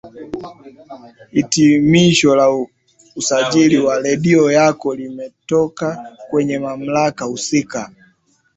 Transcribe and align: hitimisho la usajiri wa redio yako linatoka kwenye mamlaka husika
hitimisho 1.31 2.35
la 2.35 2.65
usajiri 3.15 3.77
wa 3.79 3.99
redio 3.99 4.51
yako 4.51 4.95
linatoka 4.95 6.15
kwenye 6.29 6.59
mamlaka 6.59 7.25
husika 7.25 7.91